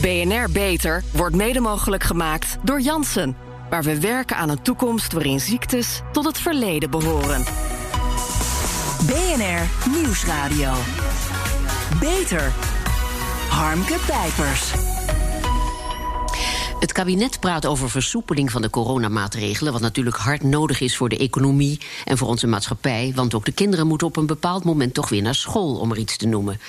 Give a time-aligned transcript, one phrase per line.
[0.00, 3.36] BNR Beter wordt mede mogelijk gemaakt door Janssen.
[3.70, 7.44] Waar we werken aan een toekomst waarin ziektes tot het verleden behoren.
[9.06, 10.72] BNR Nieuwsradio.
[12.00, 12.52] Beter.
[13.50, 14.87] Harmke Pijpers.
[16.78, 19.72] Het kabinet praat over versoepeling van de coronamaatregelen.
[19.72, 23.12] Wat natuurlijk hard nodig is voor de economie en voor onze maatschappij.
[23.14, 25.98] Want ook de kinderen moeten op een bepaald moment toch weer naar school, om er
[25.98, 26.60] iets te noemen.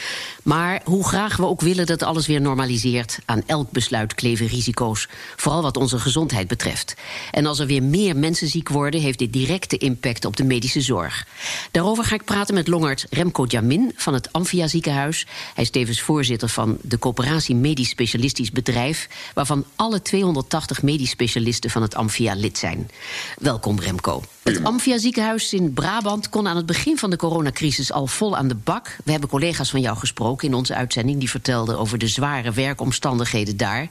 [0.44, 5.08] Maar hoe graag we ook willen dat alles weer normaliseert, aan elk besluit kleven risico's.
[5.36, 6.96] Vooral wat onze gezondheid betreft.
[7.32, 10.82] En als er weer meer mensen ziek worden, heeft dit directe impact op de medische
[10.82, 11.28] zorg.
[11.72, 15.28] Daarover ga ik praten met longarts Remco Jamin van het Amphia ziekenhuis.
[15.54, 21.70] Hij is tevens voorzitter van de coöperatie Medisch Specialistisch Bedrijf, waarvan alle 280 medisch specialisten
[21.70, 22.90] van het Amphia lid zijn.
[23.38, 24.24] Welkom Remco.
[24.44, 28.48] Het Amphia ziekenhuis in Brabant kon aan het begin van de coronacrisis al vol aan
[28.48, 28.98] de bak.
[29.04, 33.58] We hebben collega's van jou gesproken in onze uitzending die vertelden over de zware werkomstandigheden
[33.58, 33.88] daar.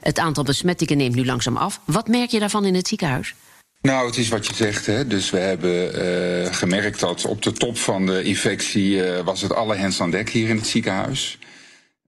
[0.00, 1.80] Het aantal besmettingen neemt nu langzaam af.
[1.84, 3.34] Wat merk je daarvan in het ziekenhuis?
[3.82, 4.86] Nou, het is wat je zegt.
[4.86, 5.06] Hè.
[5.06, 6.04] Dus we hebben
[6.44, 10.10] uh, gemerkt dat op de top van de infectie uh, was het alle hens aan
[10.10, 11.38] dek hier in het ziekenhuis.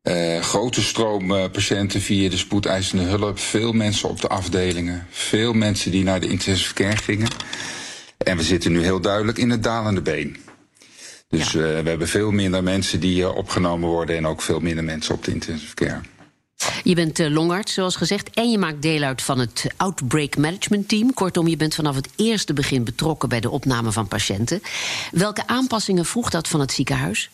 [0.05, 3.39] Uh, grote stroom uh, patiënten via de spoedeisende hulp.
[3.39, 5.07] Veel mensen op de afdelingen.
[5.11, 7.29] Veel mensen die naar de intensive care gingen.
[8.17, 10.37] En we zitten nu heel duidelijk in het dalende been.
[11.29, 11.59] Dus ja.
[11.59, 14.17] uh, we hebben veel minder mensen die opgenomen worden...
[14.17, 16.01] en ook veel minder mensen op de intensive care.
[16.83, 21.15] Je bent longarts, zoals gezegd, en je maakt deel uit van het Outbreak Management Team.
[21.15, 24.63] Kortom, je bent vanaf het eerste begin betrokken bij de opname van patiënten.
[25.11, 27.31] Welke aanpassingen vroeg dat van het ziekenhuis?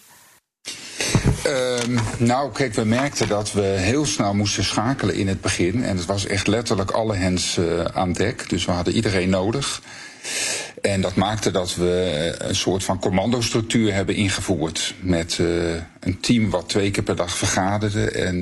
[1.50, 5.84] Uh, nou, kijk, we merkten dat we heel snel moesten schakelen in het begin.
[5.84, 8.48] En het was echt letterlijk alle hens uh, aan dek.
[8.48, 9.82] Dus we hadden iedereen nodig.
[10.82, 14.94] En dat maakte dat we een soort van commandostructuur hebben ingevoerd.
[15.00, 18.10] Met uh, een team wat twee keer per dag vergaderde.
[18.10, 18.40] En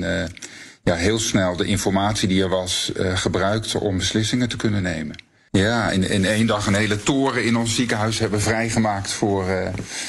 [0.83, 5.23] ja, heel snel de informatie die er was gebruikte om beslissingen te kunnen nemen.
[5.51, 9.45] Ja, in, in één dag een hele toren in ons ziekenhuis hebben vrijgemaakt voor,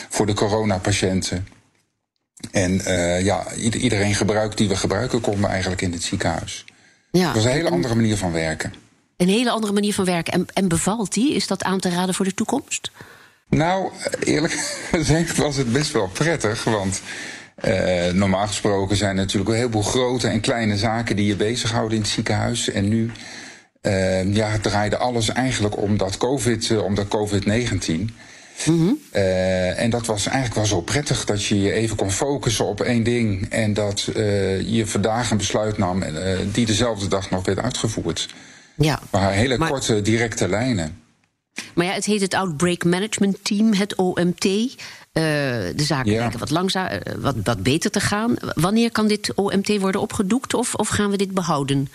[0.08, 1.46] voor de coronapatiënten.
[2.50, 6.64] En uh, ja, iedereen gebruikt die we gebruiken konden eigenlijk in het ziekenhuis.
[7.10, 8.74] Ja, dat was een hele en, andere manier van werken.
[9.16, 10.32] Een hele andere manier van werken.
[10.32, 11.34] En, en bevalt die?
[11.34, 12.90] Is dat aan te raden voor de toekomst?
[13.48, 13.90] Nou,
[14.24, 14.52] eerlijk
[14.92, 16.64] gezegd was het best wel prettig.
[16.64, 17.00] Want
[17.64, 21.96] uh, normaal gesproken zijn er natuurlijk een heleboel grote en kleine zaken die je bezighouden
[21.96, 22.70] in het ziekenhuis.
[22.70, 23.10] En nu
[23.82, 28.14] uh, ja, draaide alles eigenlijk om dat COVID, om dat COVID-19.
[28.66, 28.98] Mm -hmm.
[29.12, 32.81] uh, en dat was eigenlijk wel zo prettig dat je je even kon focussen op
[32.81, 33.48] één ding.
[33.48, 38.34] En dat uh, je vandaag een besluit nam uh, die dezelfde dag nog werd uitgevoerd.
[38.75, 39.00] Ja.
[39.10, 40.99] Maar hele maar, korte, directe lijnen.
[41.75, 44.43] Maar ja, het heet het Outbreak Management Team, het OMT.
[45.12, 46.19] de zaken ja.
[46.19, 46.88] lijken wat, langzaam,
[47.19, 48.37] wat, wat beter te gaan.
[48.54, 51.88] Wanneer kan dit OMT worden opgedoekt of, of gaan we dit behouden?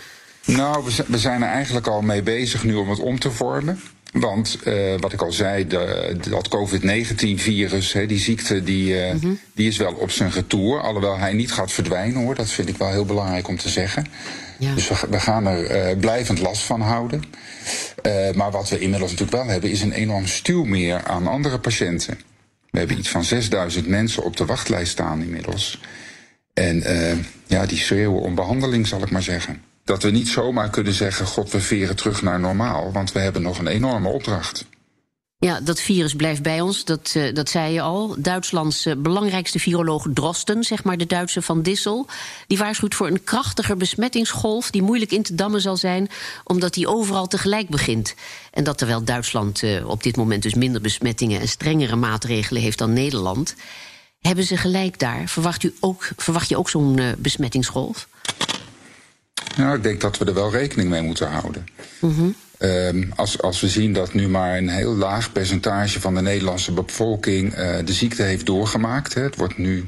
[0.45, 3.79] Nou, we, we zijn er eigenlijk al mee bezig nu om het om te vormen.
[4.15, 9.39] Want uh, wat ik al zei, de, dat COVID-19-virus, die ziekte, die, uh, mm -hmm.
[9.53, 10.81] die is wel op zijn retour.
[10.81, 14.05] Alhoewel hij niet gaat verdwijnen hoor, dat vind ik wel heel belangrijk om te zeggen.
[14.59, 14.73] Ja.
[14.73, 17.23] Dus we, we, gaan er uh, blijvend last van houden.
[18.35, 22.19] maar wat we inmiddels natuurlijk wel hebben, is een enorm stuwmeer aan andere patiënten.
[22.69, 25.81] We hebben iets van 6000 mensen op de wachtlijst staan inmiddels.
[26.53, 26.83] En
[27.47, 31.25] ja, die schreeuwen om behandeling, zal ik maar zeggen dat we niet zomaar kunnen zeggen:
[31.25, 32.91] God, we veren terug naar normaal.
[32.91, 34.65] Want we hebben nog een enorme opdracht.
[35.37, 38.15] Ja, dat virus blijft bij ons, dat, uh, dat zei je al.
[38.17, 42.07] Duitslands uh, belangrijkste viroloog Drosten, zeg maar de Duitse van Dissel...
[42.47, 44.71] die waarschuwt voor een krachtiger besmettingsgolf...
[44.71, 46.09] die moeilijk in te dammen zal zijn,
[46.43, 48.15] omdat die overal tegelijk begint.
[48.51, 51.41] En dat terwijl Duitsland uh, op dit moment dus minder besmettingen...
[51.41, 53.55] en strengere maatregelen heeft dan Nederland...
[54.19, 55.27] hebben ze gelijk daar?
[55.27, 58.07] Verwacht, u ook, verwacht je ook zo'n besmettingsgolf?
[59.55, 61.65] Nou, ik denk dat we er wel rekening mee moeten houden.
[61.99, 62.35] Mm -hmm.
[62.59, 66.71] um, als, als we zien dat nu maar een heel laag percentage van de Nederlandse
[66.71, 69.13] bevolking uh, de ziekte heeft doorgemaakt.
[69.13, 69.85] Hè, het wordt nu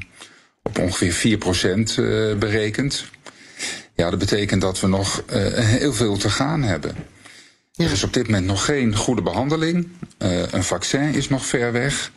[0.62, 3.04] op ongeveer 4% uh, berekend.
[3.94, 6.94] Ja, dat betekent dat we nog uh, heel veel te gaan hebben.
[7.72, 7.84] Ja.
[7.84, 9.88] Er is op dit moment nog geen goede behandeling.
[10.18, 12.10] een vaccin is nog ver weg.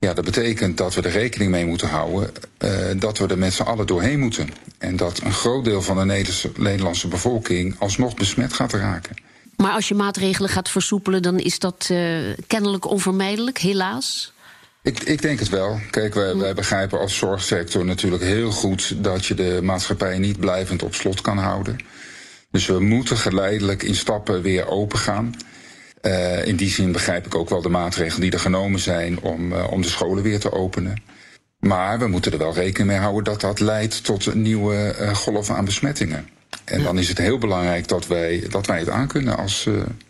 [0.00, 3.52] Ja, dat betekent dat we er rekening mee moeten houden uh, dat we er met
[3.52, 4.48] z'n allen doorheen moeten.
[4.78, 6.22] En dat een groot deel van de
[6.56, 9.16] Nederlandse bevolking alsnog besmet gaat raken.
[9.56, 14.32] Maar als je maatregelen gaat versoepelen, dan is dat uh, kennelijk onvermijdelijk, helaas?
[14.82, 15.80] Ik, ik denk het wel.
[15.90, 20.82] Kijk, wij, wij begrijpen als zorgsector natuurlijk heel goed dat je de maatschappij niet blijvend
[20.82, 21.78] op slot kan houden.
[22.50, 25.34] Dus we moeten geleidelijk in stappen weer open gaan.
[26.02, 29.52] Uh, in die zin begrijp ik ook wel de maatregelen die er genomen zijn om,
[29.52, 31.02] uh, om de scholen weer te openen.
[31.58, 35.14] Maar we moeten er wel rekening mee houden dat dat leidt tot een nieuwe uh,
[35.14, 36.28] golf aan besmettingen.
[36.64, 39.68] En dan is het heel belangrijk dat wij, dat wij het aankunnen als,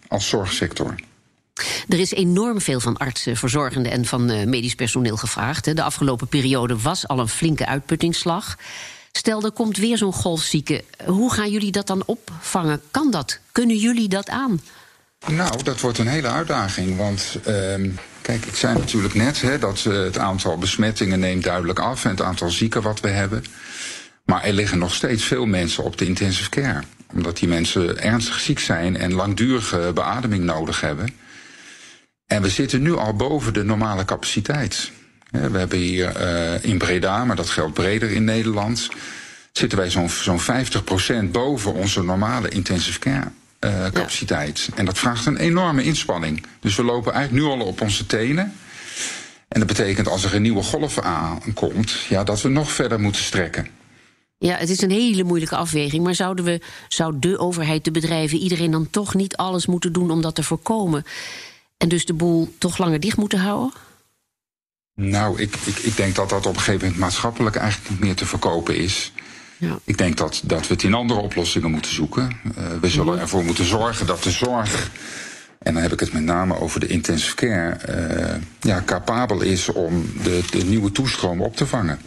[0.09, 0.95] als zorgsector.
[1.89, 5.77] Er is enorm veel van artsen, verzorgenden en van medisch personeel gevraagd.
[5.77, 8.57] De afgelopen periode was al een flinke uitputtingsslag.
[9.13, 10.85] Stel, er komt weer zo'n golfzieke.
[11.07, 12.81] Hoe gaan jullie dat dan opvangen?
[12.91, 13.41] Kan dat?
[13.53, 14.61] Kunnen jullie dat aan?
[15.27, 16.97] Nou, dat wordt een hele uitdaging.
[16.97, 17.93] Want uh,
[18.23, 22.11] kijk, ik zei natuurlijk net hè, dat uh, het aantal besmettingen neemt duidelijk af en
[22.11, 23.45] het aantal zieken wat we hebben.
[24.25, 26.83] Maar er liggen nog steeds veel mensen op de intensive care.
[27.15, 31.09] Omdat die mensen ernstig ziek zijn en langdurige beademing nodig hebben.
[32.27, 34.91] En we zitten nu al boven de normale capaciteit.
[35.31, 38.89] We hebben hier uh, in Breda, maar dat geldt breder in Nederland,
[39.53, 40.41] zitten wij zo'n zo'n
[41.29, 43.31] 50% boven onze normale intensive care
[43.61, 44.69] uh, capaciteit.
[44.71, 44.77] Ja.
[44.77, 46.47] En dat vraagt een enorme inspanning.
[46.61, 48.55] Dus we lopen eigenlijk nu al op onze tenen.
[49.49, 53.23] En dat betekent als er een nieuwe golf aankomt, ja, dat we nog verder moeten
[53.23, 53.69] strekken.
[54.39, 56.05] Ja, het is een hele moeilijke afweging.
[56.05, 60.11] Maar zouden we, zou de overheid, de bedrijven, iedereen dan toch niet alles moeten doen
[60.11, 61.05] om dat te voorkomen?
[61.77, 63.73] En dus de boel toch langer dicht moeten houden?
[64.95, 68.15] Nou, ik, ik, ik denk dat dat op een gegeven moment maatschappelijk eigenlijk niet meer
[68.15, 69.13] te verkopen is.
[69.59, 69.79] Ja.
[69.85, 72.37] Ik denk dat, dat we het in andere oplossingen moeten zoeken.
[72.59, 73.21] Uh, we zullen mm.
[73.21, 74.91] ervoor moeten zorgen dat de zorg,
[75.59, 79.69] en dan heb ik het met name over de intensive care, uh, ja, capabel is
[79.69, 81.99] om de, de nieuwe toestroom op te vangen.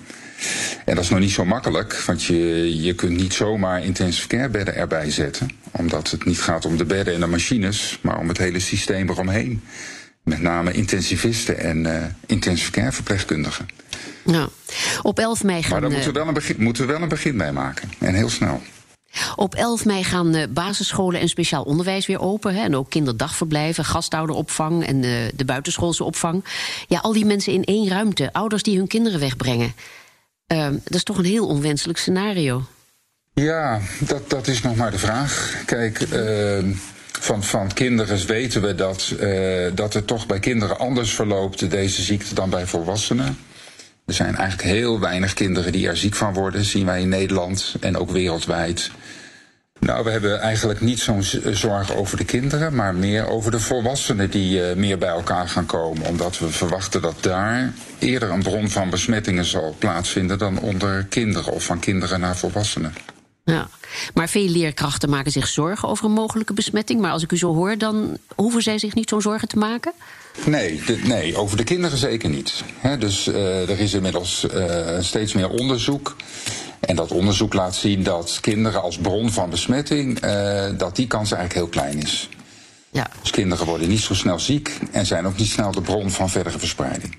[0.86, 4.50] En dat is nog niet zo makkelijk, want je, je kunt niet zomaar intensive care
[4.50, 5.50] bedden erbij zetten.
[5.71, 9.09] Omdat het niet gaat om de bedden en de machines, maar om het hele systeem
[9.09, 9.62] eromheen.
[10.24, 13.65] Met name intensivisten en uh, intensive care verpleegkundigen.
[14.23, 14.50] Nou,
[15.01, 15.71] op 11 mei gaan...
[15.71, 17.91] Maar daar moeten we, wel een begin, moeten we wel een begin mee maken.
[18.00, 18.62] En heel snel.
[19.35, 22.56] Op 11 mei gaan uh, basisscholen en speciaal onderwijs weer open.
[22.56, 26.45] Hè, en ook kinderdagverblijven, gastouderopvang en uh, de buitenschoolse opvang.
[26.88, 28.33] Ja, al die mensen in één ruimte.
[28.33, 29.73] Ouders die hun kinderen wegbrengen.
[30.53, 32.65] Uh, dat is toch een heel onwenselijk scenario.
[33.33, 35.63] Ja, dat, dat is nog maar de vraag.
[35.65, 36.71] Kijk, ehm,
[37.12, 42.01] van, van kinderen weten we dat, uh, dat het toch bij kinderen anders verloopt, deze
[42.01, 43.38] ziekte, dan bij volwassenen.
[44.11, 47.75] Er zijn eigenlijk heel weinig kinderen die er ziek van worden, zien wij in Nederland
[47.79, 48.91] en ook wereldwijd.
[49.79, 54.29] Nou, we hebben eigenlijk niet zo'n zorg over de kinderen, maar meer over de volwassenen
[54.29, 56.07] die uh, meer bij elkaar gaan komen.
[56.07, 61.53] Omdat we verwachten dat daar eerder een bron van besmettingen zal plaatsvinden dan onder kinderen
[61.53, 62.93] of van kinderen naar volwassenen.
[63.43, 63.67] Ja,
[64.13, 67.01] maar veel leerkrachten maken zich zorgen over een mogelijke besmetting.
[67.01, 69.93] Maar als ik u zo hoor, dan hoeven zij zich niet zo'n zorgen te maken?
[70.45, 72.63] Nee, de, nee, over de kinderen zeker niet.
[72.79, 76.15] He, dus uh, er is inmiddels uh, steeds meer onderzoek.
[76.79, 81.31] En dat onderzoek laat zien dat kinderen als bron van besmetting, uh, dat die kans
[81.31, 82.29] eigenlijk heel klein is.
[82.91, 83.07] Ja.
[83.21, 86.29] Dus kinderen worden niet zo snel ziek en zijn ook niet snel de bron van
[86.29, 87.17] verdere verspreiding.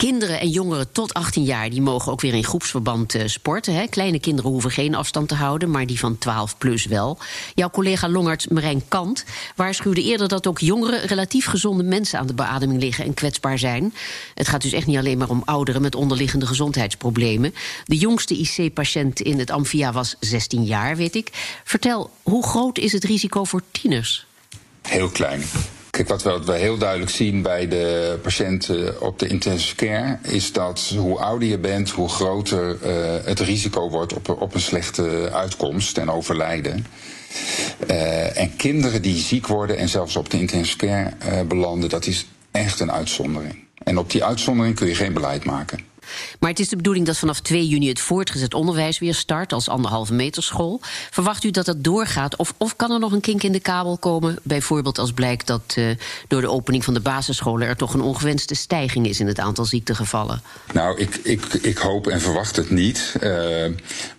[0.00, 3.74] Kinderen en jongeren tot 18 jaar die mogen ook weer in groepsverband uh, sporten.
[3.74, 3.86] Hè.
[3.86, 7.18] Kleine kinderen hoeven geen afstand te houden, maar die van 12 plus wel.
[7.54, 9.24] Jouw collega Longarts Marijn Kant
[9.56, 13.94] waarschuwde eerder dat ook jongeren relatief gezonde mensen aan de beademing liggen en kwetsbaar zijn.
[14.34, 17.54] Het gaat dus echt niet alleen maar om ouderen met onderliggende gezondheidsproblemen.
[17.84, 21.60] De jongste IC-patiënt in het Amphia was 16 jaar, weet ik.
[21.64, 24.26] Vertel, hoe groot is het risico voor tieners?
[24.82, 25.42] Heel klein.
[26.04, 30.92] Kijk, wat we, heel duidelijk zien bij de patiënten op de intensive care, is dat
[30.96, 35.98] hoe ouder je bent, hoe groter uh, het risico wordt op, op een slechte uitkomst
[35.98, 36.86] en overlijden.
[37.90, 42.26] Uh, en kinderen die ziek worden en zelfs op de intensive care belanden, dat is
[42.50, 43.69] echt een uitzondering.
[43.84, 45.88] En op die uitzondering kun je geen beleid maken.
[46.40, 49.68] Maar het is de bedoeling dat vanaf 2 juni het voortgezet onderwijs weer start als
[49.68, 50.80] anderhalve meter school.
[51.10, 52.36] Verwacht u dat dat doorgaat?
[52.36, 54.38] Of, of kan er nog een kink in de kabel komen?
[54.42, 55.90] Bijvoorbeeld als blijkt dat uh,
[56.28, 59.64] door de opening van de basisscholen er toch een ongewenste stijging is in het aantal
[59.64, 60.42] ziektegevallen.
[60.72, 63.14] Nou, ik, ik, ik hoop en verwacht het niet.
[63.22, 63.66] Uh,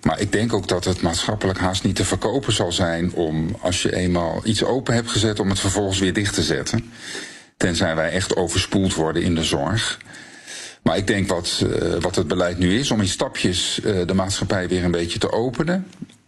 [0.01, 3.81] maar ik denk ook dat het maatschappelijk haast niet te verkopen zal zijn om als
[3.81, 6.91] je eenmaal iets open hebt gezet, om het vervolgens weer dicht te zetten.
[7.61, 9.99] Tenzij wij echt overspoeld worden in de zorg.
[10.83, 14.13] Maar ik denk wat, uh, wat het beleid nu is, om in stapjes uh, de
[14.13, 15.87] maatschappij weer een beetje te openen.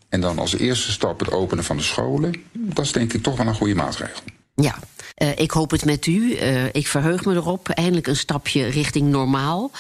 [0.10, 2.44] En dan als eerste stap het openen van de scholen.
[2.52, 4.22] Dat is denk ik toch wel een goede maatregel.
[4.56, 4.80] Ja,
[5.18, 6.38] uh, ik hoop het met u.
[6.72, 7.70] ik verheug me erop.
[7.70, 9.72] Eindelijk een stapje richting normaal.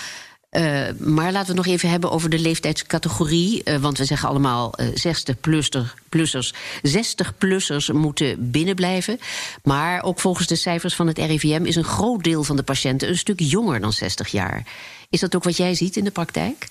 [0.53, 3.61] Uh, maar laten we het nog even hebben over de leeftijdscategorie.
[3.65, 6.53] Uh, want we zeggen allemaal uh, 60-plussers.
[6.87, 9.19] 60-plussers moeten binnenblijven.
[9.63, 13.09] Maar ook volgens de cijfers van het RIVM is een groot deel van de patiënten
[13.09, 14.65] een stuk jonger dan 60 jaar.
[15.09, 16.67] Is dat ook wat jij ziet in de praktijk?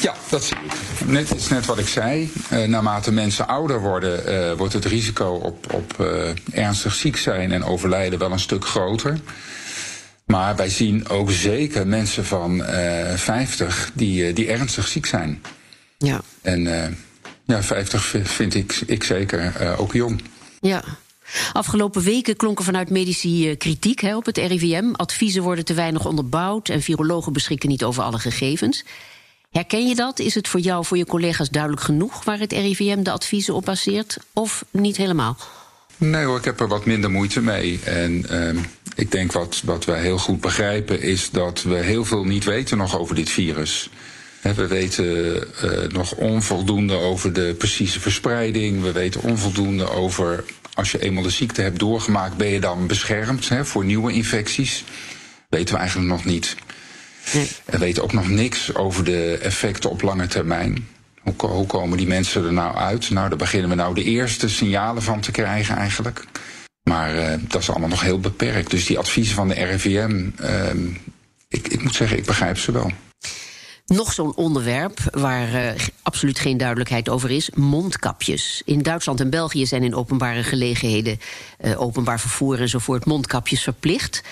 [0.00, 1.06] Ja, dat zie ik.
[1.06, 2.32] Net is net wat ik zei.
[2.66, 6.00] Naarmate mensen ouder worden, wordt het risico op, op
[6.52, 9.18] ernstig ziek zijn en overlijden wel een stuk groter.
[10.26, 12.62] Maar wij zien ook zeker mensen van
[13.14, 15.42] 50 die, die ernstig ziek zijn.
[15.98, 16.20] Ja.
[16.42, 16.62] En
[17.44, 20.22] ja, 50 vind ik, ik zeker ook jong.
[20.60, 20.84] Ja.
[21.52, 24.92] Afgelopen weken klonken vanuit medici kritiek hè, op het RIVM.
[24.92, 28.84] Adviezen worden te weinig onderbouwd en virologen beschikken niet over alle gegevens.
[29.50, 30.18] Herken je dat?
[30.18, 33.64] Is het voor jou, voor je collega's duidelijk genoeg waar het RIVM de adviezen op
[33.64, 34.18] baseert?
[34.32, 35.36] Of niet helemaal?
[35.96, 37.80] Nee hoor, ik heb er wat minder moeite mee.
[37.84, 38.62] En uh,
[38.94, 42.76] ik denk wat, wat wij heel goed begrijpen is dat we heel veel niet weten
[42.76, 43.90] nog over dit virus.
[44.54, 48.82] We weten uh, nog onvoldoende over de precieze verspreiding.
[48.82, 50.44] We weten onvoldoende over
[50.76, 54.84] als je eenmaal de ziekte hebt doorgemaakt, ben je dan beschermd hè, voor nieuwe infecties?
[55.48, 56.56] Weten we eigenlijk nog niet.
[57.64, 60.88] We weten ook nog niks over de effecten op lange termijn.
[61.26, 63.10] Hoe, hoe, komen die mensen er nou uit?
[63.10, 66.24] Nou, daar beginnen we nou de eerste signalen van te krijgen eigenlijk.
[66.82, 68.70] Maar uh, dat is allemaal nog heel beperkt.
[68.70, 70.70] Dus die adviezen van de RIVM, uh,
[71.48, 72.90] ik, ik moet zeggen, ik begrijp ze wel.
[73.86, 75.70] Nog zo'n onderwerp waar uh,
[76.02, 78.62] absoluut geen duidelijkheid over is: mondkapjes.
[78.64, 81.20] In Duitsland en België zijn in openbare gelegenheden,
[81.60, 84.22] uh, openbaar vervoer enzovoort, mondkapjes verplicht.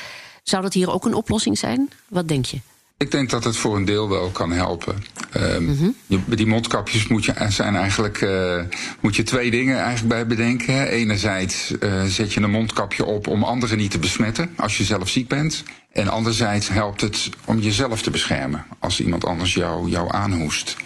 [0.43, 1.91] Zou dat hier ook een oplossing zijn?
[2.09, 2.61] Wat denk je?
[2.97, 5.05] Ik denk dat het voor een deel wel kan helpen.
[5.37, 6.25] Um, mm -hmm.
[6.27, 8.63] die mondkapjes moet je, zijn eigenlijk, uh,
[9.01, 10.89] moet je twee dingen eigenlijk bij bedenken.
[10.89, 15.09] Enerzijds uh, zet je een mondkapje op om anderen niet te besmetten als je zelf
[15.09, 15.63] ziek bent.
[15.93, 20.77] En anderzijds helpt het om jezelf te beschermen als iemand anders jou, jou aanhoest.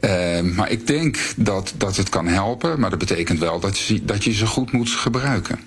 [0.00, 4.04] Uh, maar ik denk dat, dat het kan helpen, maar dat betekent wel dat je,
[4.04, 5.58] dat je ze goed moet gebruiken.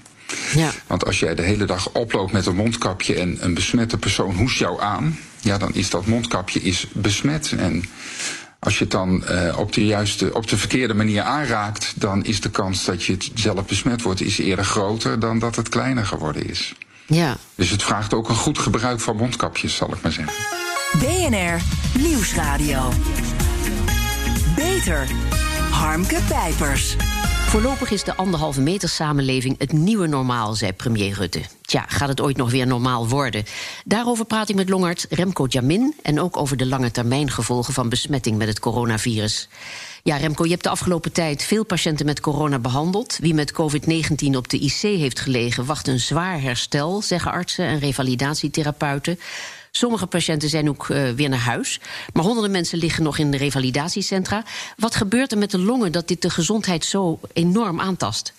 [0.56, 0.72] Ja.
[0.88, 4.58] Want als jij de hele dag oploopt met een mondkapje en een besmette persoon hoest
[4.58, 7.54] jou aan, ja, dan is dat mondkapje is besmet.
[7.58, 7.86] En
[8.60, 12.42] als je het dan uh, op de juiste, op de verkeerde manier aanraakt, dan is
[12.42, 16.06] de kans dat je het zelf besmet wordt, is eerder groter dan dat het kleiner
[16.06, 16.74] geworden is.
[17.06, 17.38] Ja.
[17.56, 20.34] Dus het vraagt ook een goed gebruik van mondkapjes, zal ik maar zeggen.
[21.00, 21.62] BNR
[22.00, 22.90] Nieuwsradio.
[24.56, 25.08] Beter.
[25.70, 26.96] Harmke Pijpers.
[27.56, 31.42] Voorlopig is de anderhalve meter samenleving het nieuwe normaal, zei premier Rutte.
[31.62, 33.44] Tja, gaat het ooit nog weer normaal worden?
[33.86, 37.90] Daarover praat ik met longarts Remco Jamin en ook over de lange termijn gevolgen van
[37.90, 39.48] besmetting met het coronavirus.
[40.04, 43.18] Ja, Remco, je hebt de afgelopen tijd veel patiënten met corona behandeld.
[43.22, 47.80] Wie met COVID-19 op de IC heeft gelegen, wacht een zwaar herstel, zeggen artsen en
[47.80, 49.20] revalidatietherapeuten.
[49.78, 51.80] Sommige patiënten zijn ook uh, weer naar huis.
[52.14, 54.44] Maar honderden mensen liggen nog in de revalidatiecentra.
[54.78, 58.34] Wat gebeurt er met de longen dat dit de gezondheid zo enorm aantast?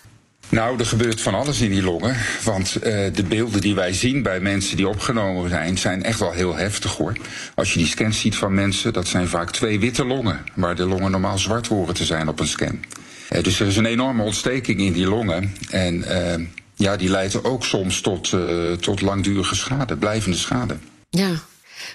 [0.49, 2.16] Nou, er gebeurt van alles in die longen.
[2.45, 2.83] Want uh,
[3.14, 6.97] de beelden die wij zien bij mensen die opgenomen zijn, zijn echt wel heel heftig
[6.97, 7.16] hoor.
[7.55, 10.87] Als je die scans ziet van mensen, dat zijn vaak twee witte longen, waar de
[10.87, 12.85] longen normaal zwart horen te zijn op een scan.
[13.31, 15.55] Uh, dus er is een enorme ontsteking in die longen.
[15.71, 16.05] En
[16.75, 18.37] ja, die leidt ook soms tot,
[18.81, 20.76] tot langdurige schade, blijvende schade.
[21.16, 21.30] Ja.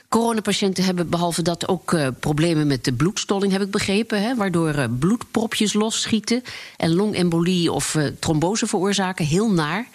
[0.10, 4.22] Coronapatiënten hebben behalve dat ook uh, problemen met de bloedstolling, heb ik begrepen.
[4.22, 6.44] Hè, waardoor uh, bloedpropjes losschieten
[6.78, 9.26] en longembolie of uh, trombose veroorzaken.
[9.26, 9.88] Heel naar.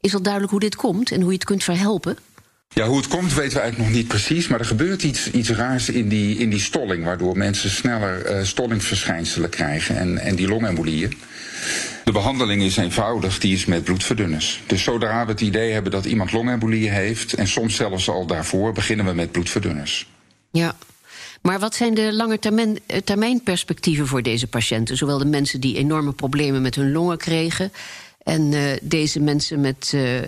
[0.00, 2.16] Is al duidelijk hoe dit komt en hoe je het kunt verhelpen?
[2.68, 4.48] Ja, hoe het komt weten we eigenlijk nog niet precies.
[4.48, 7.04] Maar er gebeurt iets, iets raars in die, in die stolling.
[7.04, 11.18] Waardoor mensen sneller stollingsverschijnselen krijgen en, en die longembolieën.
[12.04, 14.62] De behandeling is eenvoudig, die is met bloedverdunners.
[14.66, 18.72] Dus zodra we het idee hebben dat iemand longembolie heeft, en soms zelfs al daarvoor,
[18.72, 20.08] beginnen we met bloedverdunners.
[20.50, 20.76] Ja.
[21.42, 24.96] Maar wat zijn de lange termijn, eh, termijnperspectieven voor deze patiënten?
[24.96, 27.72] Zowel de mensen die enorme problemen met hun longen kregen,
[28.22, 30.20] en uh, deze mensen met uh,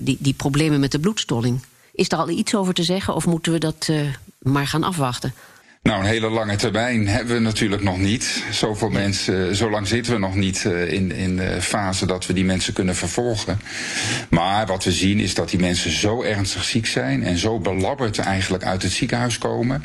[0.00, 1.60] die, die problemen met de bloedstolling.
[1.92, 3.90] Is daar al iets over te zeggen of moeten we dat
[4.38, 5.34] maar gaan afwachten?
[5.82, 8.44] Nou, een hele lange termijn hebben we natuurlijk nog niet.
[8.50, 12.32] Zoveel mensen, zo lang zitten we nog niet uh, in, in de fase dat we
[12.32, 13.60] die mensen kunnen vervolgen.
[14.30, 18.18] Maar wat we zien is dat die mensen zo ernstig ziek zijn en zo belabberd
[18.18, 19.84] eigenlijk uit het ziekenhuis komen.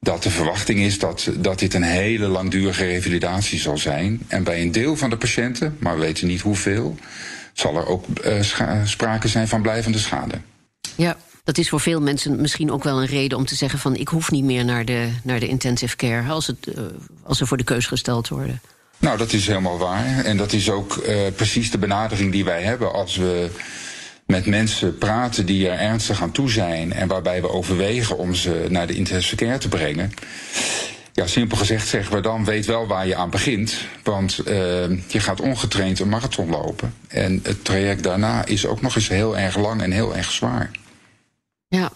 [0.00, 4.20] Dat de verwachting is dat, dat dit een hele langdurige revalidatie zal zijn.
[4.28, 6.96] En bij een deel van de patiënten, maar we weten niet hoeveel,
[7.52, 10.34] zal er ook uh, sprake zijn van blijvende schade.
[10.94, 13.96] Ja, dat is voor veel mensen misschien ook wel een reden om te zeggen van
[13.96, 16.84] ik hoef niet meer naar de, naar de intensive care als, het, uh,
[17.22, 18.60] als ze voor de keus gesteld worden.
[18.98, 20.24] Nou, dat is helemaal waar.
[20.24, 23.50] En dat is ook uh, precies de benadering die wij hebben als we
[24.26, 28.66] met mensen praten die er ernstig aan toe zijn en waarbij we overwegen om ze
[28.68, 30.12] naar de intensive care te brengen.
[31.12, 33.74] Ja, simpel gezegd zeggen we dan, weet wel waar je aan begint.
[34.02, 34.54] Want uh,
[35.06, 36.94] je gaat ongetraind een marathon lopen.
[37.08, 40.70] En het traject daarna is ook nog eens heel erg lang en heel erg zwaar.
[41.68, 41.92] Ja.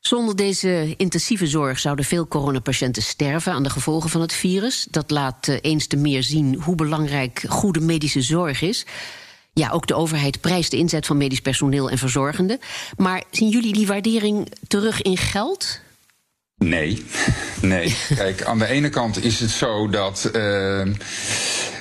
[0.00, 4.86] Zonder deze intensieve zorg zouden veel coronapatiënten sterven aan de gevolgen van het virus.
[4.90, 8.86] Dat laat eens te meer zien hoe belangrijk goede medische zorg is.
[9.52, 12.58] Ja, ook de overheid prijst de inzet van medisch personeel en verzorgenden.
[12.96, 15.80] Maar zien jullie die waardering terug in geld?
[16.56, 17.04] Nee,
[17.60, 17.96] nee.
[18.14, 20.30] Kijk, aan de ene kant is het zo dat.
[20.34, 20.86] Uh,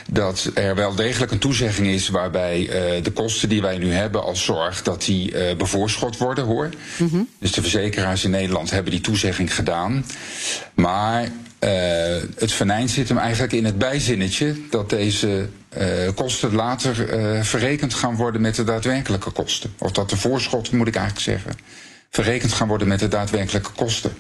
[0.08, 4.24] dat er wel degelijk een toezegging is waarbij uh, de kosten die wij nu hebben
[4.24, 6.70] als zorg, dat die uh, bevoorschot worden hoor.
[6.98, 7.30] Mm -hmm.
[7.40, 10.06] Dus de verzekeraars in Nederland hebben die toezegging gedaan.
[10.74, 11.30] Maar uh,
[12.36, 15.50] het venijn zit hem eigenlijk in het bijzinnetje dat deze
[16.16, 16.96] kosten later
[17.46, 19.74] verrekend gaan worden met de daadwerkelijke kosten.
[19.78, 21.56] Of dat de voorschot, moet ik eigenlijk zeggen
[22.10, 24.14] verrekend gaan worden met de daadwerkelijke kosten.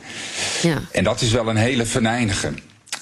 [0.61, 0.81] Ja.
[0.91, 2.53] En dat is wel een hele venijnige.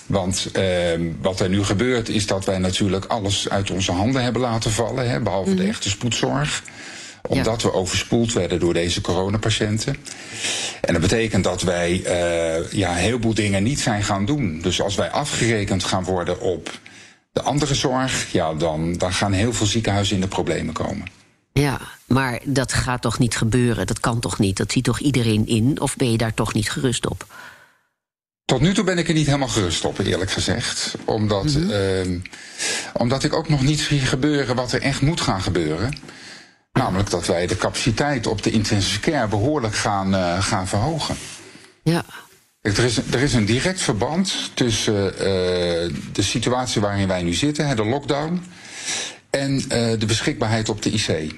[0.06, 4.42] Want uh, wat er nu gebeurt is dat wij natuurlijk alles uit onze handen hebben
[4.42, 6.64] laten vallen, hè, behalve mm de echte spoedzorg
[7.28, 7.68] omdat ja.
[7.68, 9.96] we overspoeld werden door deze coronapatiënten.
[10.82, 14.60] En dat betekent dat wij uh, ja, een heleboel dingen niet zijn gaan doen.
[14.62, 16.80] Dus als wij afgerekend gaan worden op
[17.32, 21.08] de andere zorg, ja, dan, dan gaan heel veel ziekenhuizen in de problemen komen.
[21.54, 23.88] Ja, maar dat gaat toch niet gebeuren?
[23.88, 24.58] Dat kan toch niet?
[24.58, 25.82] Dat ziet toch iedereen in?
[25.82, 27.26] Of ben je daar toch niet gerust op?
[28.46, 30.96] Tot nu toe ben ik er niet helemaal gerust op, eerlijk gezegd.
[31.06, 32.12] Omdat, mm -hmm.
[32.12, 32.22] uh,
[32.94, 35.98] omdat ik ook nog niet zie gebeuren wat er echt moet gaan gebeuren.
[36.74, 41.16] Namelijk dat wij de capaciteit op de intensive care behoorlijk gaan, uh, gaan verhogen.
[41.84, 42.06] Ja.
[42.62, 45.20] Er is, er is een direct verband tussen uh,
[46.12, 48.44] de situatie waarin wij nu zitten, de lockdown,
[49.30, 49.68] en uh,
[50.00, 51.34] de beschikbaarheid op de IC.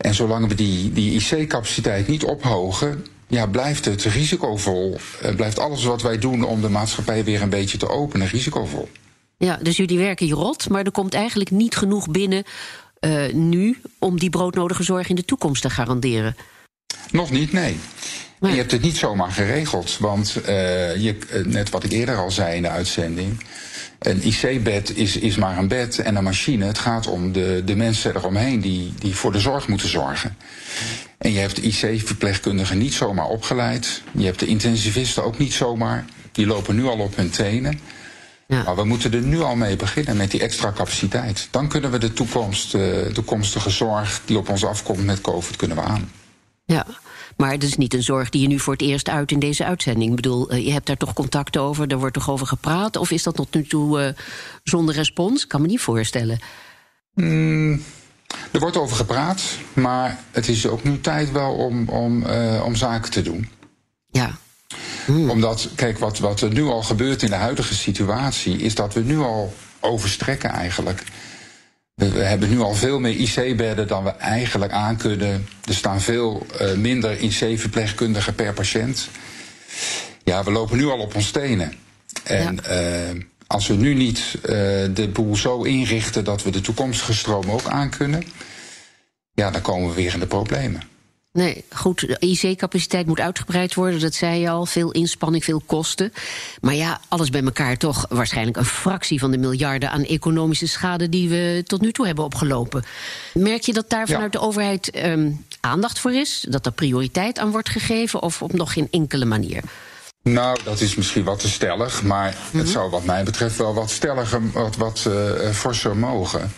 [0.00, 4.98] En zolang we die, die IC-capaciteit niet ophogen, ja, blijft het risicovol.
[5.22, 8.88] Uh, blijft alles wat wij doen om de maatschappij weer een beetje te openen risicovol.
[9.36, 12.44] Ja, dus jullie werken je rot, maar er komt eigenlijk niet genoeg binnen
[13.00, 16.36] uh, nu om die broodnodige zorg in de toekomst te garanderen.
[17.10, 17.76] Nog niet, nee.
[18.40, 19.98] Je hebt het niet zomaar geregeld.
[19.98, 23.44] Want uh, je, net wat ik eerder al zei in de uitzending.
[24.00, 26.64] Een IC-bed is, is maar een bed en een machine.
[26.64, 30.36] Het gaat om de, de mensen eromheen die, die voor de zorg moeten zorgen.
[31.18, 34.02] En je hebt de IC-verpleegkundigen niet zomaar opgeleid.
[34.12, 36.04] Je hebt de intensivisten ook niet zomaar.
[36.32, 37.80] Die lopen nu al op hun tenen.
[38.46, 38.62] Ja.
[38.62, 41.48] Maar we moeten er nu al mee beginnen met die extra capaciteit.
[41.50, 45.76] Dan kunnen we de toekomst, de toekomstige zorg die op ons afkomt met COVID kunnen
[45.76, 46.10] we aan.
[46.64, 46.86] Ja,
[47.40, 49.64] maar het is niet een zorg die je nu voor het eerst uit in deze
[49.64, 50.10] uitzending.
[50.10, 52.96] Ik bedoel, je hebt daar toch contact over, er wordt toch over gepraat?
[52.96, 54.08] Of is dat tot nu toe uh,
[54.62, 55.42] zonder respons?
[55.42, 56.38] Ik kan me niet voorstellen.
[57.14, 57.82] Mm,
[58.50, 62.74] er wordt over gepraat, maar het is ook nu tijd wel om, om, uh, om
[62.74, 63.48] zaken te doen.
[64.10, 64.38] Ja.
[65.04, 65.30] Hmm.
[65.30, 69.00] Omdat, kijk, wat, wat er nu al gebeurt in de huidige situatie, is dat we
[69.00, 71.04] nu al overstrekken eigenlijk.
[72.08, 75.46] We, hebben nu al veel meer IC-bedden dan we eigenlijk aankunnen.
[75.64, 79.08] Er staan veel uh, minder IC-verpleegkundigen per patiënt.
[80.24, 81.72] Ja, we lopen nu al op ons stenen.
[82.24, 83.10] En ja.
[83.12, 84.48] uh, als we nu niet uh,
[84.94, 88.24] de boel zo inrichten dat we de toekomstige stroom ook aankunnen,
[89.34, 90.82] ja, dan komen we weer in de problemen.
[91.32, 94.66] Nee, goed, de IC-capaciteit moet uitgebreid worden, dat zei je al.
[94.66, 96.12] Veel inspanning, veel kosten.
[96.60, 101.08] Maar ja, alles bij elkaar toch waarschijnlijk een fractie van de miljarden aan economische schade
[101.08, 102.84] die we tot nu toe hebben opgelopen.
[103.34, 104.40] Merk je dat daar vanuit ja.
[104.40, 106.46] de overheid um, aandacht voor is?
[106.48, 109.62] Dat er prioriteit aan wordt gegeven of op nog geen enkele manier?
[110.22, 112.60] Nou, dat is misschien wat te stellig, maar mm -hmm.
[112.60, 116.52] het zou wat mij betreft wel wat stelliger, wat, wat uh, forser mogen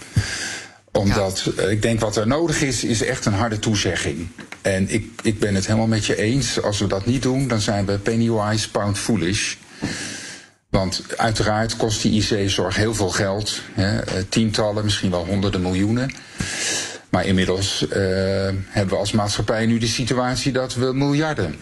[0.92, 1.62] omdat ja.
[1.62, 4.28] ik denk wat er nodig is, is echt een harde toezegging.
[4.60, 6.62] En ik, ik ben het helemaal met je eens.
[6.62, 9.54] Als we dat niet doen, dan zijn we pennywise, pound foolish.
[10.70, 13.60] Want uiteraard kost die IC-zorg heel veel geld.
[13.72, 16.14] Hè, tientallen, misschien wel honderden miljoenen.
[17.08, 17.94] Maar inmiddels uh,
[18.66, 21.56] hebben we als maatschappij nu de situatie dat we miljarden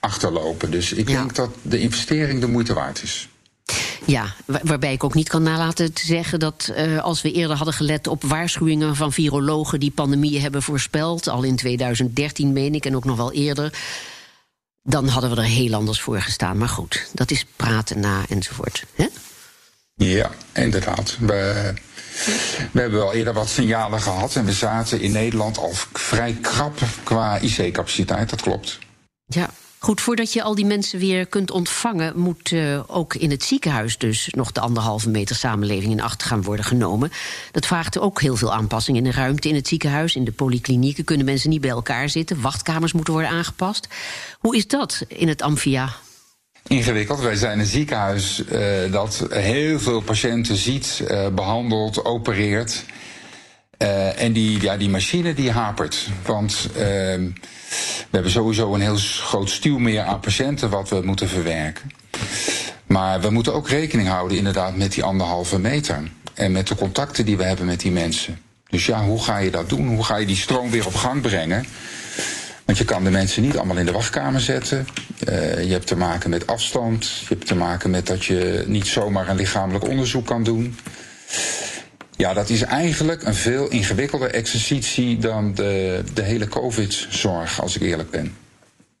[0.00, 0.70] achterlopen.
[0.70, 1.16] Dus ik ja.
[1.16, 3.28] denk dat de investering de moeite waard is.
[4.06, 7.74] Ja, waarbij ik ook niet kan nalaten te zeggen dat uh, als we eerder hadden
[7.74, 12.96] gelet op waarschuwingen van virologen die pandemieën hebben voorspeld, al in 2013 meen ik en
[12.96, 13.72] ook nog wel eerder,
[14.82, 16.58] dan hadden we er heel anders voor gestaan.
[16.58, 18.84] Maar goed, dat is praten na enzovoort.
[18.94, 19.06] Hè?
[19.94, 21.16] Ja, inderdaad.
[21.20, 21.72] We,
[22.72, 26.78] we hebben wel eerder wat signalen gehad en we zaten in Nederland al vrij krap
[27.02, 28.78] qua IC-capaciteit, dat klopt.
[29.26, 29.50] Ja,
[29.84, 33.98] Goed, voordat je al die mensen weer kunt ontvangen, moet uh, ook in het ziekenhuis
[33.98, 37.12] dus nog de anderhalve meter samenleving in acht gaan worden genomen.
[37.50, 40.14] Dat vraagt ook heel veel aanpassingen in de ruimte in het ziekenhuis.
[40.16, 42.40] In de polyklinieken kunnen mensen niet bij elkaar zitten.
[42.40, 43.88] Wachtkamers moeten worden aangepast.
[44.38, 45.92] Hoe is dat in het Amphia?
[46.66, 47.20] Ingewikkeld.
[47.20, 52.84] Wij zijn een ziekenhuis uh, dat heel veel patiënten ziet, uh, behandelt, opereert.
[53.78, 56.08] Uh, en die, ja, die machine die hapert.
[56.24, 61.90] Want uh, we hebben sowieso een heel groot stuwmeer aan patiënten wat we moeten verwerken.
[62.86, 66.02] Maar we moeten ook rekening houden inderdaad met die anderhalve meter.
[66.34, 68.38] En met de contacten die we hebben met die mensen.
[68.68, 69.88] Dus ja, hoe ga je dat doen?
[69.88, 71.66] Hoe ga je die stroom weer op gang brengen?
[72.64, 74.86] Want je kan de mensen niet allemaal in de wachtkamer zetten.
[75.28, 77.04] Uh, je hebt te maken met afstand.
[77.04, 80.76] Je hebt te maken met dat je niet zomaar een lichamelijk onderzoek kan doen.
[82.16, 87.82] Ja, dat is eigenlijk een veel ingewikkelder exercitie dan de, de hele COVID-zorg, als ik
[87.82, 88.36] eerlijk ben.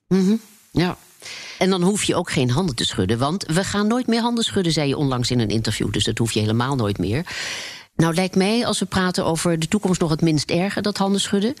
[0.08, 0.96] Mm Ja.
[1.58, 4.44] En dan hoef je ook geen handen te schudden, want we gaan nooit meer handen
[4.44, 5.92] schudden, zei je onlangs in een interview.
[5.92, 7.26] Dus dat hoef je helemaal nooit meer.
[7.96, 11.20] Nou, lijkt mij, als we praten over de toekomst, nog het minst erger, dat handen
[11.20, 11.54] schudden.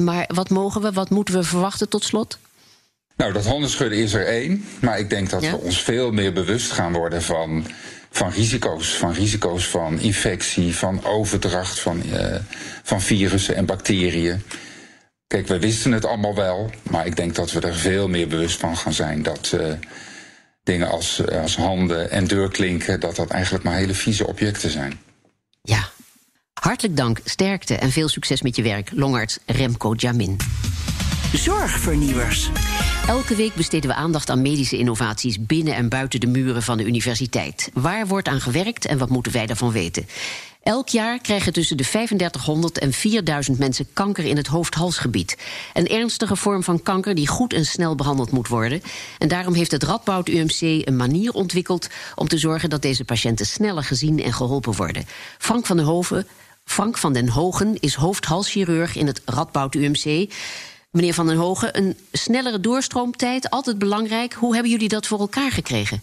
[0.00, 2.38] Maar wat mogen we, wat moeten we verwachten tot slot?
[3.16, 4.64] Nou, dat hondenschudden is er één.
[4.80, 7.66] Maar ik denk dat we ons veel meer bewust gaan worden van,
[8.16, 8.96] van risico's.
[8.96, 12.36] Van risico's van infectie, van overdracht van, uh,
[12.82, 14.42] van virussen en bacteriën.
[15.26, 16.70] Kijk, we wisten het allemaal wel.
[16.90, 19.72] Maar ik denk dat we er veel meer bewust van gaan zijn dat uh,
[20.62, 25.00] dingen als, uh, als handen en deurklinken, dat dat eigenlijk maar hele vieze objecten zijn.
[25.62, 25.88] Ja,
[26.60, 30.36] Hartelijk dank, sterkte en veel succes met je werk, longarts Remco Jamin.
[31.32, 32.50] Zorgvernieuwers.
[33.06, 36.84] Elke week besteden we aandacht aan medische innovaties binnen en buiten de muren van de
[36.84, 37.70] universiteit.
[37.74, 40.06] Waar wordt aan gewerkt en wat moeten wij daarvan weten?
[40.62, 45.38] Elk jaar krijgen tussen de 3500 en 4000 mensen kanker in het hoofd-halsgebied.
[45.74, 48.82] Een ernstige vorm van kanker die goed en snel behandeld moet worden.
[49.18, 53.46] En daarom heeft het Radboud UMC een manier ontwikkeld om te zorgen dat deze patiënten
[53.46, 55.04] sneller gezien en geholpen worden.
[55.38, 56.26] Frank van der Hoven
[56.66, 60.32] Frank van den Hogen is hoofd-halschirurg in het Radboud UMC.
[60.96, 64.32] Meneer van den Hogen, een snellere doorstroomtijd, altijd belangrijk.
[64.32, 66.02] Hoe hebben jullie dat voor elkaar gekregen?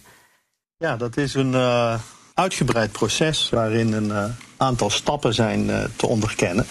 [0.76, 1.98] Ja, dat is een uh,
[2.34, 4.24] uitgebreid proces waarin een uh,
[4.56, 6.66] aantal stappen zijn uh, te onderkennen.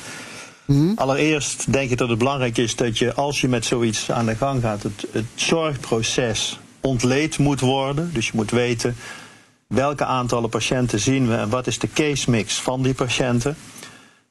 [0.65, 4.25] Mm Allereerst denk ik dat het belangrijk is dat je, als je met zoiets aan
[4.25, 8.13] de gang gaat, het, het zorgproces ontleed moet worden.
[8.13, 8.95] Dus je moet weten
[9.67, 13.55] welke aantallen patiënten zien we en wat is de case mix van die patiënten.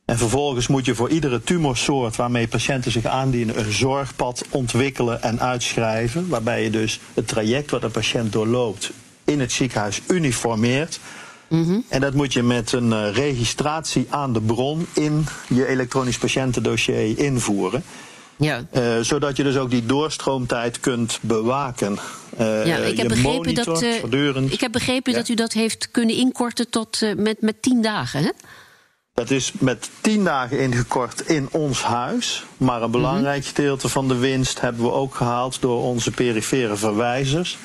[0.04, 5.40] En vervolgens moet je voor iedere tumorsoort waarmee patiënten zich aandienen een zorgpad ontwikkelen en
[5.40, 6.28] uitschrijven.
[6.28, 8.92] Waarbij je dus het traject wat een patiënt doorloopt
[9.24, 11.00] in het ziekenhuis uniformeert.
[11.48, 16.18] Mm En dat moet je met een uh, registratie aan de bron in je elektronisch
[16.18, 17.84] patiëntendossier invoeren.
[18.36, 18.64] Ja.
[18.72, 21.98] Uh, zodat je dus ook die doorstroomtijd kunt bewaken.
[22.40, 23.82] Uh, ja, ik heb begrepen, dat,
[24.50, 25.18] ik heb begrepen ja.
[25.18, 28.22] dat u dat heeft kunnen inkorten tot met, met tien dagen.
[28.22, 28.30] Hè?
[29.14, 32.44] Dat is met tien dagen ingekort in ons huis.
[32.56, 37.58] Maar een belangrijk gedeelte van de winst hebben we ook gehaald door onze perifere verwijzers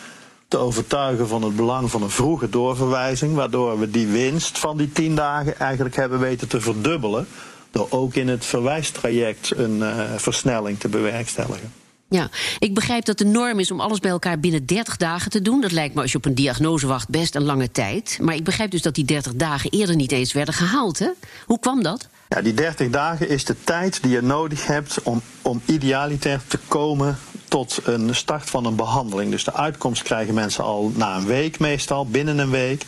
[0.48, 3.36] te overtuigen van het belang van een vroege doorverwijzing.
[3.36, 7.28] Waardoor we die winst van die tien dagen eigenlijk hebben weten te verdubbelen.
[7.72, 11.74] Door ook in het verwijstraject een uh, versnelling te bewerkstelligen.
[12.10, 15.42] Ja, ik begrijp dat de norm is om alles bij elkaar binnen 30 dagen te
[15.42, 15.62] doen.
[15.62, 18.18] Dat lijkt me als je op een diagnose wacht best een lange tijd.
[18.22, 21.00] Maar ik begrijp dus dat die 30 dagen eerder niet eens werden gehaald.
[21.00, 21.10] Hè?
[21.46, 22.08] Hoe kwam dat?
[22.30, 26.60] Ja, die 30 dagen is de tijd die je nodig hebt om, om idealiter te
[26.68, 27.18] komen
[27.48, 29.32] tot een start van een behandeling.
[29.32, 32.84] Dus de uitkomst krijgen mensen al na een week meestal, binnen een week.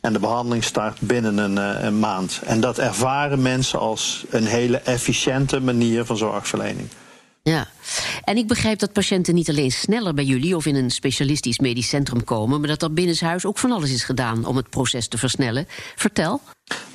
[0.00, 2.40] En de behandeling start binnen een, uh, een maand.
[2.44, 6.88] En dat ervaren mensen als een hele efficiënte manier van zorgverlening.
[7.50, 7.68] Ja,
[8.24, 11.88] en ik begrijp dat patiënten niet alleen sneller bij jullie of in een specialistisch medisch
[11.88, 15.18] centrum komen, maar dat er binnenshuis ook van alles is gedaan om het proces te
[15.18, 15.66] versnellen.
[15.96, 16.40] Vertel.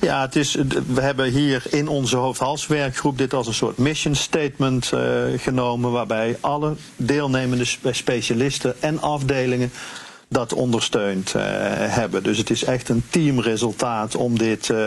[0.00, 0.54] Ja, het is,
[0.86, 6.36] we hebben hier in onze hoofdhalswerkgroep dit als een soort mission statement uh, genomen, waarbij
[6.40, 9.72] alle deelnemende specialisten en afdelingen
[10.28, 11.42] dat ondersteund uh,
[11.76, 12.22] hebben.
[12.22, 14.78] Dus het is echt een teamresultaat om dit uh,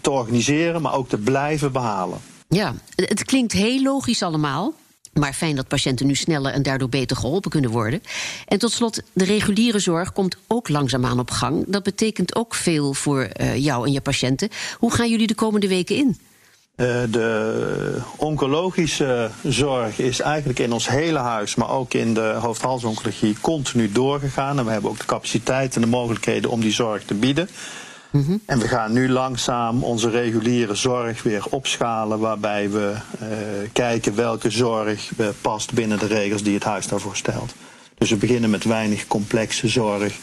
[0.00, 2.18] te organiseren, maar ook te blijven behalen.
[2.48, 4.74] Ja, het klinkt heel logisch allemaal.
[5.18, 8.02] Maar fijn dat patiënten nu sneller en daardoor beter geholpen kunnen worden.
[8.46, 11.64] En tot slot, de reguliere zorg komt ook langzaamaan op gang.
[11.66, 14.48] Dat betekent ook veel voor uh, jou en je patiënten.
[14.78, 16.18] Hoe gaan jullie de komende weken in?
[16.76, 23.36] Uh, de oncologische zorg is eigenlijk in ons hele huis, maar ook in de hoofdhalsoncologie,
[23.40, 24.58] continu doorgegaan.
[24.58, 27.48] En we hebben ook de capaciteit en de mogelijkheden om die zorg te bieden.
[28.16, 28.36] Mhm.
[28.46, 33.28] En we gaan nu langzaam onze reguliere zorg weer opschalen, waarbij we uh,
[33.72, 37.54] kijken welke zorg past binnen de regels die het huis daarvoor stelt.
[37.98, 40.14] Dus we beginnen met weinig complexe zorg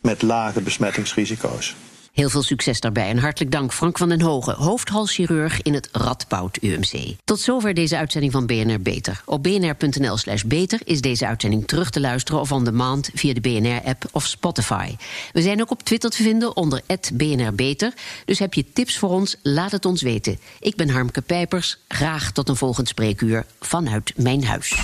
[0.00, 1.74] met lage besmettingsrisico's.
[2.18, 6.58] Heel veel succes daarbij en hartelijk dank Frank van den Hogen, hoofdhalschirurg in het Radboud
[6.60, 7.16] UMC.
[7.24, 9.22] Tot zover deze uitzending van BNR Beter.
[9.24, 14.04] Op bnr.nl/slash beter is deze uitzending terug te luisteren of on demand via de BNR-app
[14.12, 14.96] of Spotify.
[15.32, 17.92] We zijn ook op Twitter te vinden onder BNR Beter.
[18.24, 19.36] Dus heb je tips voor ons?
[19.42, 20.38] Laat het ons weten.
[20.60, 21.78] Ik ben Harmke Pijpers.
[21.88, 24.74] Graag tot een volgend spreekuur vanuit mijn huis.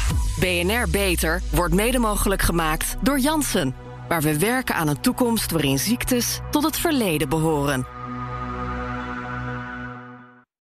[0.40, 5.79] BNR Beter wordt mede mogelijk gemaakt door Jansen waar we werken aan een toekomst waarin
[5.79, 7.93] ziektes tot het verleden behoren.